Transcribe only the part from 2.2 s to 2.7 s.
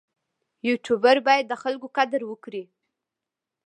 وکړي.